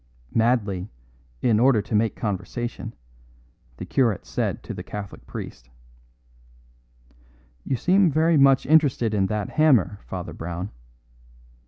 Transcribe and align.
Madly, 0.33 0.89
in 1.43 1.59
order 1.59 1.79
to 1.79 1.93
make 1.93 2.15
conversation, 2.15 2.95
the 3.77 3.85
curate 3.85 4.25
said 4.25 4.63
to 4.63 4.73
the 4.73 4.81
Catholic 4.81 5.27
priest: 5.27 5.69
"You 7.63 7.75
seem 7.75 8.09
very 8.09 8.35
much 8.35 8.65
interested 8.65 9.13
in 9.13 9.27
that 9.27 9.49
hammer, 9.49 9.99
Father 10.07 10.33
Brown." 10.33 10.71